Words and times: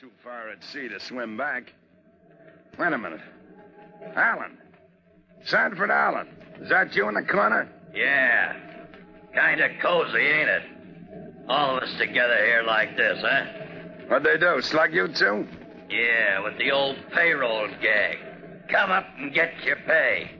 too 0.00 0.10
far 0.24 0.48
at 0.48 0.64
sea 0.64 0.88
to 0.88 0.98
swim 0.98 1.36
back. 1.36 1.72
Wait 2.78 2.92
a 2.92 2.98
minute. 2.98 3.20
Allen. 4.16 4.58
Sanford 5.44 5.90
Allen. 5.90 6.26
Is 6.60 6.68
that 6.68 6.96
you 6.96 7.08
in 7.08 7.14
the 7.14 7.22
corner? 7.22 7.68
Yeah. 7.94 8.56
Kinda 9.32 9.68
cozy, 9.80 10.18
ain't 10.18 10.48
it? 10.48 10.62
All 11.48 11.76
of 11.76 11.82
us 11.84 11.94
together 11.98 12.36
here 12.44 12.64
like 12.66 12.96
this, 12.96 13.18
huh? 13.20 13.44
What'd 14.08 14.24
they 14.24 14.38
do? 14.38 14.60
Slug 14.62 14.92
you 14.92 15.06
too? 15.08 15.46
Yeah, 15.88 16.40
with 16.42 16.58
the 16.58 16.72
old 16.72 16.96
payroll 17.12 17.68
gag. 17.80 18.18
Come 18.68 18.90
up 18.90 19.06
and 19.18 19.32
get 19.32 19.52
your 19.64 19.76
pay. 19.76 20.30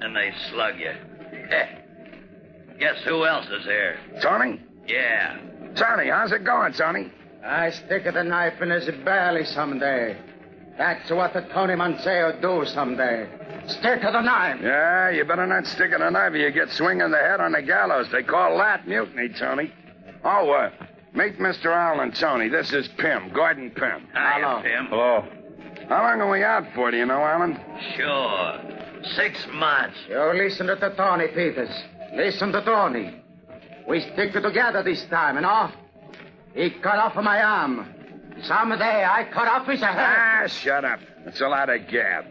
And 0.00 0.14
they 0.14 0.30
slug 0.50 0.74
you. 0.78 0.92
Guess 2.78 3.02
who 3.04 3.24
else 3.24 3.46
is 3.46 3.64
here? 3.64 3.98
Tony? 4.20 4.60
Yeah. 4.86 5.38
Tony, 5.74 6.10
how's 6.10 6.32
it 6.32 6.44
going, 6.44 6.74
Tony? 6.74 7.10
I 7.44 7.70
stick 7.70 8.04
to 8.04 8.12
the 8.12 8.24
knife 8.24 8.60
in 8.62 8.70
his 8.70 8.88
belly 9.04 9.44
someday. 9.44 10.16
That's 10.78 11.10
what 11.10 11.34
the 11.34 11.42
Tony 11.52 11.74
Manceo 11.74 12.40
do 12.40 12.64
someday. 12.66 13.28
Stick 13.66 14.00
to 14.00 14.10
the 14.10 14.22
knife. 14.22 14.60
Yeah, 14.62 15.10
you 15.10 15.24
better 15.24 15.46
not 15.46 15.66
stick 15.66 15.92
in 15.92 16.02
a 16.02 16.10
knife 16.10 16.32
or 16.32 16.36
you 16.36 16.50
get 16.50 16.70
swinging 16.70 17.10
the 17.10 17.18
head 17.18 17.40
on 17.40 17.52
the 17.52 17.62
gallows. 17.62 18.08
They 18.10 18.22
call 18.22 18.58
that 18.58 18.88
mutiny, 18.88 19.28
Tony. 19.38 19.72
Oh, 20.24 20.50
uh, 20.50 20.70
meet 21.12 21.38
Mr. 21.38 21.66
Allen 21.66 22.12
Tony. 22.12 22.48
This 22.48 22.72
is 22.72 22.88
Pym, 22.96 23.30
Gordon 23.32 23.70
Pym. 23.70 24.08
Hiya, 24.12 24.62
Pym. 24.62 24.86
Hello. 24.88 25.24
How 25.88 26.02
long 26.02 26.22
are 26.22 26.30
we 26.30 26.42
out 26.42 26.64
for, 26.74 26.90
do 26.90 26.96
you 26.96 27.06
know, 27.06 27.20
Allen? 27.22 27.60
Sure. 27.94 28.58
Six 29.16 29.46
months. 29.52 29.98
You 30.08 30.32
listen 30.34 30.66
to 30.68 30.76
the 30.76 30.88
Tony, 30.96 31.28
Peters. 31.28 31.70
Listen 32.14 32.52
to 32.52 32.64
Tony. 32.64 33.22
We 33.86 34.00
stick 34.00 34.32
together 34.32 34.82
this 34.82 35.04
time, 35.10 35.36
you 35.36 35.42
know? 35.42 35.70
He 36.54 36.70
cut 36.70 36.96
off 36.96 37.16
my 37.16 37.42
arm. 37.42 37.94
Someday 38.42 39.04
I 39.04 39.24
cut 39.32 39.48
off 39.48 39.66
his 39.66 39.80
head. 39.80 39.94
Ah, 39.96 40.46
shut 40.46 40.84
up. 40.84 41.00
It's 41.26 41.40
a 41.40 41.48
lot 41.48 41.68
of 41.68 41.86
gab. 41.88 42.26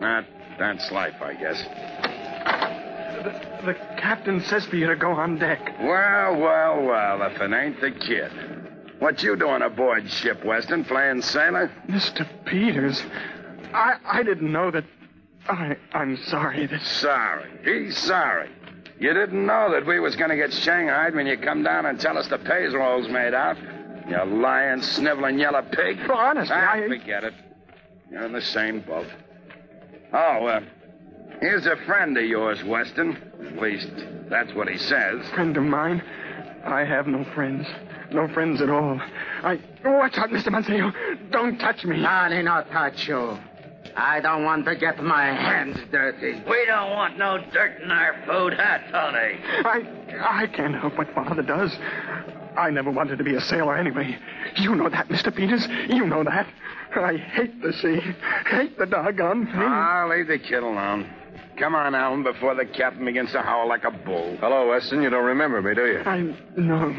That, 0.00 0.26
that's 0.58 0.90
life, 0.90 1.14
I 1.20 1.34
guess. 1.34 1.62
The, 3.22 3.66
the 3.66 3.74
captain 4.00 4.40
says 4.40 4.64
for 4.66 4.76
you 4.76 4.86
to 4.88 4.96
go 4.96 5.12
on 5.12 5.38
deck. 5.38 5.76
Well, 5.80 6.36
well, 6.36 6.82
well, 6.82 7.22
if 7.22 7.40
it 7.40 7.52
ain't 7.52 7.80
the 7.80 7.90
kid. 7.92 8.32
What 8.98 9.22
you 9.22 9.36
doing 9.36 9.62
aboard 9.62 10.08
ship, 10.10 10.44
Weston? 10.44 10.84
Playing 10.84 11.22
sailor? 11.22 11.70
Mr. 11.88 12.26
Peters, 12.44 13.02
I, 13.74 13.94
I 14.04 14.22
didn't 14.22 14.50
know 14.52 14.70
that. 14.70 14.84
I, 15.48 15.76
I'm 15.92 16.16
sorry 16.26 16.66
that. 16.66 16.82
Sorry. 16.82 17.50
He's 17.64 17.96
sorry. 17.98 18.48
You 19.02 19.12
didn't 19.14 19.44
know 19.44 19.68
that 19.72 19.84
we 19.84 19.98
was 19.98 20.14
going 20.14 20.30
to 20.30 20.36
get 20.36 20.52
shanghaied 20.52 21.16
when 21.16 21.26
you 21.26 21.36
come 21.36 21.64
down 21.64 21.86
and 21.86 21.98
tell 21.98 22.16
us 22.16 22.28
the 22.28 22.38
payroll's 22.38 23.08
made 23.08 23.34
out. 23.34 23.56
You 24.08 24.24
lying, 24.24 24.80
sniveling 24.80 25.40
yellow 25.40 25.62
pig. 25.62 25.98
Well, 26.08 26.18
honestly, 26.18 26.54
ah, 26.56 26.72
I- 26.74 26.86
forget 26.86 27.24
it. 27.24 27.34
You're 28.12 28.22
in 28.26 28.32
the 28.32 28.40
same 28.40 28.78
boat. 28.78 29.08
Oh, 30.12 30.46
uh, 30.46 30.60
here's 31.40 31.66
a 31.66 31.74
friend 31.84 32.16
of 32.16 32.24
yours, 32.24 32.62
Weston. 32.62 33.16
At 33.44 33.60
least, 33.60 33.90
that's 34.30 34.54
what 34.54 34.68
he 34.68 34.78
says. 34.78 35.26
Friend 35.34 35.56
of 35.56 35.64
mine. 35.64 36.00
I 36.64 36.84
have 36.84 37.08
no 37.08 37.24
friends. 37.34 37.66
No 38.12 38.28
friends 38.28 38.60
at 38.60 38.70
all. 38.70 39.00
I. 39.42 39.58
Watch 39.84 40.16
out, 40.16 40.28
Mr. 40.28 40.48
Manceo. 40.48 40.92
Don't 41.32 41.58
touch 41.58 41.84
me. 41.84 42.00
Tony, 42.00 42.42
not 42.42 42.70
touch 42.70 43.08
you. 43.08 43.36
I 43.96 44.20
don't 44.20 44.44
want 44.44 44.64
to 44.66 44.74
get 44.76 45.02
my 45.02 45.26
hands 45.26 45.78
dirty. 45.90 46.42
We 46.48 46.66
don't 46.66 46.90
want 46.90 47.18
no 47.18 47.38
dirt 47.52 47.80
in 47.82 47.90
our 47.90 48.14
food, 48.26 48.54
huh, 48.54 48.78
Tony? 48.90 49.38
I. 49.64 50.42
I 50.42 50.46
can't 50.46 50.74
help 50.74 50.96
what 50.98 51.12
Father 51.14 51.42
does. 51.42 51.74
I 52.56 52.70
never 52.70 52.90
wanted 52.90 53.16
to 53.18 53.24
be 53.24 53.34
a 53.34 53.40
sailor 53.40 53.76
anyway. 53.76 54.16
You 54.56 54.74
know 54.74 54.88
that, 54.88 55.08
Mr. 55.08 55.34
Peters. 55.34 55.66
You 55.88 56.06
know 56.06 56.22
that. 56.24 56.46
I 56.94 57.16
hate 57.16 57.62
the 57.62 57.72
sea. 57.72 58.00
Hate 58.46 58.78
the 58.78 58.86
doggone 58.86 59.46
thing. 59.46 59.54
I'll 59.56 60.10
leave 60.10 60.28
the 60.28 60.38
kid 60.38 60.62
alone. 60.62 61.10
Come 61.58 61.74
on, 61.74 61.94
Allen, 61.94 62.22
before 62.22 62.54
the 62.54 62.66
captain 62.66 63.04
begins 63.04 63.32
to 63.32 63.40
howl 63.40 63.68
like 63.68 63.84
a 63.84 63.90
bull. 63.90 64.36
Hello, 64.40 64.68
Weston. 64.68 65.02
You 65.02 65.10
don't 65.10 65.24
remember 65.24 65.62
me, 65.62 65.74
do 65.74 65.86
you? 65.86 65.98
I. 66.00 66.34
No. 66.56 66.94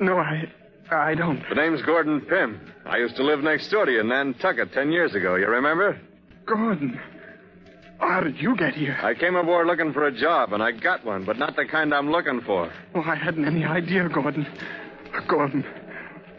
No, 0.00 0.18
I. 0.18 0.50
I 0.90 1.14
don't. 1.14 1.42
The 1.48 1.54
name's 1.54 1.82
Gordon 1.82 2.20
Pym. 2.22 2.60
I 2.86 2.98
used 2.98 3.16
to 3.16 3.22
live 3.22 3.40
next 3.40 3.68
door 3.68 3.86
to 3.86 3.92
you 3.92 4.00
in 4.00 4.08
Nantucket 4.08 4.72
ten 4.72 4.92
years 4.92 5.14
ago. 5.14 5.36
You 5.36 5.46
remember? 5.46 5.98
Gordon. 6.44 7.00
How 7.98 8.20
did 8.20 8.38
you 8.38 8.56
get 8.56 8.74
here? 8.74 8.98
I 9.02 9.14
came 9.14 9.36
aboard 9.36 9.66
looking 9.66 9.92
for 9.92 10.06
a 10.06 10.12
job, 10.12 10.52
and 10.52 10.62
I 10.62 10.72
got 10.72 11.04
one, 11.04 11.24
but 11.24 11.38
not 11.38 11.56
the 11.56 11.64
kind 11.64 11.94
I'm 11.94 12.10
looking 12.10 12.42
for. 12.42 12.70
Well, 12.94 13.04
I 13.06 13.14
hadn't 13.14 13.46
any 13.46 13.64
idea, 13.64 14.08
Gordon. 14.08 14.46
Gordon, 15.28 15.64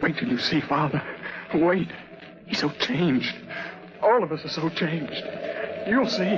wait 0.01 0.17
till 0.17 0.27
you 0.27 0.37
see 0.37 0.61
Father. 0.61 1.01
Wait. 1.53 1.89
He's 2.45 2.59
so 2.59 2.69
changed. 2.69 3.33
All 4.03 4.23
of 4.23 4.31
us 4.31 4.45
are 4.45 4.49
so 4.49 4.69
changed. 4.69 5.23
You'll 5.87 6.07
see. 6.07 6.37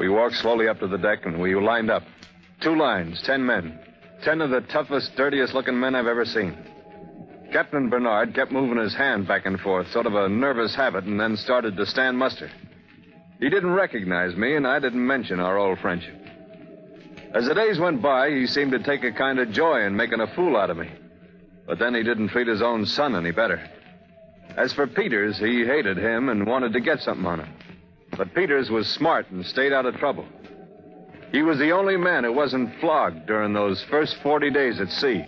We 0.00 0.08
walked 0.08 0.36
slowly 0.36 0.68
up 0.68 0.80
to 0.80 0.86
the 0.86 0.98
deck, 0.98 1.26
and 1.26 1.40
we 1.40 1.54
lined 1.54 1.90
up. 1.90 2.02
Two 2.60 2.76
lines, 2.76 3.20
ten 3.22 3.44
men. 3.44 3.78
Ten 4.26 4.40
of 4.40 4.50
the 4.50 4.60
toughest, 4.62 5.14
dirtiest 5.14 5.54
looking 5.54 5.78
men 5.78 5.94
I've 5.94 6.08
ever 6.08 6.24
seen. 6.24 6.58
Captain 7.52 7.88
Bernard 7.88 8.34
kept 8.34 8.50
moving 8.50 8.76
his 8.76 8.92
hand 8.92 9.28
back 9.28 9.46
and 9.46 9.60
forth, 9.60 9.88
sort 9.92 10.06
of 10.06 10.16
a 10.16 10.28
nervous 10.28 10.74
habit, 10.74 11.04
and 11.04 11.20
then 11.20 11.36
started 11.36 11.76
to 11.76 11.86
stand 11.86 12.18
muster. 12.18 12.50
He 13.38 13.48
didn't 13.48 13.70
recognize 13.70 14.34
me, 14.34 14.56
and 14.56 14.66
I 14.66 14.80
didn't 14.80 15.06
mention 15.06 15.38
our 15.38 15.56
old 15.56 15.78
friendship. 15.78 16.20
As 17.34 17.46
the 17.46 17.54
days 17.54 17.78
went 17.78 18.02
by, 18.02 18.30
he 18.30 18.48
seemed 18.48 18.72
to 18.72 18.80
take 18.80 19.04
a 19.04 19.12
kind 19.12 19.38
of 19.38 19.52
joy 19.52 19.82
in 19.82 19.94
making 19.94 20.20
a 20.20 20.34
fool 20.34 20.56
out 20.56 20.70
of 20.70 20.76
me. 20.76 20.90
But 21.64 21.78
then 21.78 21.94
he 21.94 22.02
didn't 22.02 22.30
treat 22.30 22.48
his 22.48 22.62
own 22.62 22.84
son 22.84 23.14
any 23.14 23.30
better. 23.30 23.64
As 24.56 24.72
for 24.72 24.88
Peters, 24.88 25.38
he 25.38 25.64
hated 25.64 25.98
him 25.98 26.30
and 26.30 26.48
wanted 26.48 26.72
to 26.72 26.80
get 26.80 26.98
something 26.98 27.26
on 27.26 27.44
him. 27.44 27.54
But 28.16 28.34
Peters 28.34 28.70
was 28.70 28.88
smart 28.88 29.30
and 29.30 29.46
stayed 29.46 29.72
out 29.72 29.86
of 29.86 29.94
trouble. 29.98 30.26
He 31.32 31.42
was 31.42 31.58
the 31.58 31.72
only 31.72 31.96
man 31.96 32.24
who 32.24 32.32
wasn't 32.32 32.78
flogged 32.80 33.26
during 33.26 33.52
those 33.52 33.82
first 33.90 34.16
40 34.22 34.50
days 34.50 34.80
at 34.80 34.90
sea. 34.90 35.24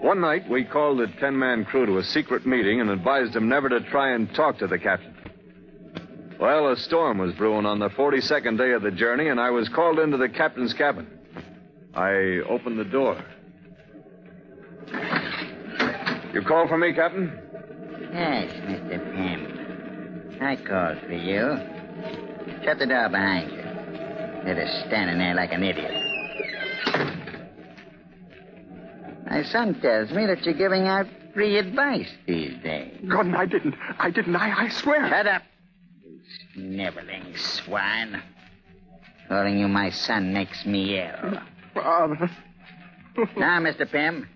One 0.00 0.20
night, 0.20 0.48
we 0.48 0.64
called 0.64 0.98
the 0.98 1.08
10 1.18 1.38
man 1.38 1.64
crew 1.64 1.86
to 1.86 1.98
a 1.98 2.04
secret 2.04 2.46
meeting 2.46 2.80
and 2.80 2.90
advised 2.90 3.32
them 3.34 3.48
never 3.48 3.68
to 3.68 3.80
try 3.80 4.14
and 4.14 4.32
talk 4.34 4.58
to 4.58 4.66
the 4.66 4.78
captain. 4.78 5.14
Well, 6.38 6.68
a 6.68 6.76
storm 6.76 7.18
was 7.18 7.34
brewing 7.34 7.66
on 7.66 7.78
the 7.80 7.90
42nd 7.90 8.56
day 8.56 8.72
of 8.72 8.80
the 8.82 8.90
journey, 8.90 9.28
and 9.28 9.38
I 9.38 9.50
was 9.50 9.68
called 9.68 9.98
into 9.98 10.16
the 10.16 10.28
captain's 10.28 10.72
cabin. 10.72 11.06
I 11.94 12.40
opened 12.48 12.78
the 12.78 12.84
door. 12.84 13.22
You 16.32 16.42
called 16.42 16.68
for 16.68 16.78
me, 16.78 16.94
Captain? 16.94 17.38
Yes, 18.12 18.52
Mr. 18.52 19.14
Pym. 19.14 20.38
I 20.40 20.56
called 20.56 21.00
for 21.00 21.12
you. 21.12 21.58
Shut 22.64 22.78
the 22.78 22.86
door 22.86 23.08
behind 23.10 23.50
you. 23.52 23.59
Instead 24.40 24.58
of 24.58 24.68
standing 24.86 25.18
there 25.18 25.34
like 25.34 25.52
an 25.52 25.62
idiot. 25.62 25.92
My 29.26 29.42
son 29.44 29.78
tells 29.80 30.10
me 30.10 30.26
that 30.26 30.44
you're 30.44 30.54
giving 30.54 30.86
out 30.86 31.06
free 31.34 31.58
advice 31.58 32.08
these 32.26 32.56
days. 32.62 32.98
Gordon, 33.06 33.34
I 33.34 33.46
didn't. 33.46 33.74
I 33.98 34.10
didn't. 34.10 34.34
I, 34.34 34.64
I 34.64 34.68
swear. 34.70 35.08
Shut 35.08 35.26
up, 35.26 35.42
you 36.02 36.20
sniveling 36.54 37.36
swine. 37.36 38.22
Calling 39.28 39.58
you 39.58 39.68
my 39.68 39.90
son 39.90 40.32
makes 40.32 40.64
me 40.66 40.98
ill. 40.98 41.40
Father. 41.74 42.30
Now, 43.36 43.60
Mr. 43.60 43.90
Pym. 43.90 44.28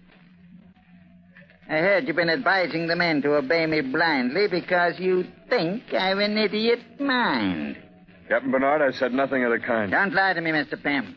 I 1.68 1.78
heard 1.78 2.06
you've 2.06 2.16
been 2.16 2.28
advising 2.28 2.86
the 2.86 2.94
men 2.94 3.22
to 3.22 3.36
obey 3.36 3.64
me 3.66 3.80
blindly 3.80 4.48
because 4.48 4.98
you 4.98 5.24
think 5.48 5.94
I've 5.94 6.18
an 6.18 6.36
idiot 6.36 7.00
mind. 7.00 7.78
Captain 8.28 8.50
Bernard, 8.50 8.82
I 8.82 8.96
said 8.96 9.12
nothing 9.12 9.44
of 9.44 9.50
the 9.50 9.58
kind. 9.58 9.90
Don't 9.90 10.14
lie 10.14 10.32
to 10.32 10.40
me, 10.40 10.50
Mr. 10.50 10.82
Pym. 10.82 11.16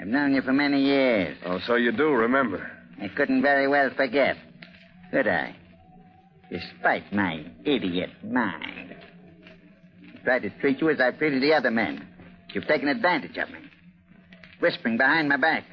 I've 0.00 0.06
known 0.06 0.34
you 0.34 0.42
for 0.42 0.52
many 0.52 0.82
years. 0.82 1.36
Oh, 1.44 1.58
so 1.66 1.76
you 1.76 1.92
do 1.92 2.10
remember. 2.10 2.70
I 3.00 3.08
couldn't 3.08 3.42
very 3.42 3.68
well 3.68 3.90
forget, 3.96 4.36
could 5.10 5.26
I? 5.26 5.56
Despite 6.50 7.12
my 7.12 7.44
idiot 7.64 8.10
mind. 8.24 8.94
I 10.14 10.24
tried 10.24 10.42
to 10.42 10.50
treat 10.60 10.80
you 10.80 10.90
as 10.90 11.00
I've 11.00 11.18
treated 11.18 11.42
the 11.42 11.54
other 11.54 11.70
men. 11.70 12.06
You've 12.52 12.66
taken 12.66 12.88
advantage 12.88 13.36
of 13.38 13.48
me. 13.50 13.58
Whispering 14.60 14.98
behind 14.98 15.28
my 15.28 15.38
back. 15.38 15.64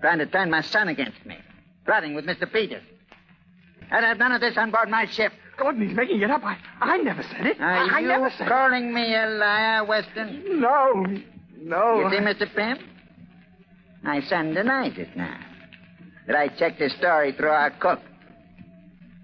Trying 0.00 0.18
to 0.18 0.26
turn 0.26 0.50
my 0.50 0.62
son 0.62 0.88
against 0.88 1.24
me. 1.26 1.36
Plotting 1.84 2.14
with 2.14 2.24
Mr. 2.24 2.50
Peters. 2.50 2.82
I'd 3.90 4.02
have 4.02 4.18
none 4.18 4.32
of 4.32 4.40
this 4.40 4.56
on 4.56 4.70
board 4.70 4.88
my 4.88 5.06
ship. 5.06 5.32
Gordon, 5.56 5.86
he's 5.86 5.96
making 5.96 6.20
it 6.20 6.30
up. 6.30 6.42
I, 6.44 6.56
I 6.80 6.96
never 6.98 7.22
said 7.22 7.46
it. 7.46 7.60
Are 7.60 7.64
I, 7.64 7.96
I 7.96 8.00
you 8.00 8.08
never 8.08 8.30
said 8.36 8.48
calling 8.48 8.92
me 8.92 9.14
a 9.14 9.26
liar, 9.26 9.84
Weston? 9.84 10.60
No. 10.60 11.06
No. 11.60 12.00
You 12.00 12.10
see, 12.10 12.16
Mr. 12.24 12.54
Pym? 12.54 12.78
My 14.02 14.20
son 14.22 14.54
denies 14.54 14.98
it 14.98 15.16
now. 15.16 15.38
But 16.26 16.36
I 16.36 16.48
checked 16.48 16.80
his 16.80 16.92
story 16.94 17.32
through 17.32 17.50
our 17.50 17.70
cook. 17.70 18.00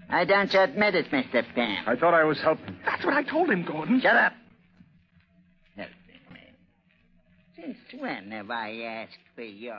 I 0.09 0.25
don't 0.25 0.51
you 0.53 0.59
admit 0.59 0.95
it, 0.95 1.09
Mr. 1.11 1.43
Pym? 1.55 1.77
I 1.87 1.95
thought 1.95 2.13
I 2.13 2.23
was 2.23 2.39
helping. 2.41 2.77
That's 2.85 3.05
what 3.05 3.13
I 3.13 3.23
told 3.23 3.49
him, 3.49 3.63
Gordon. 3.63 4.01
Shut 4.01 4.15
up. 4.15 4.33
Helping 5.75 6.33
me. 6.33 6.39
Since 7.55 7.77
when 8.01 8.31
have 8.31 8.49
I 8.51 8.81
asked 8.81 9.17
for 9.35 9.43
your 9.43 9.75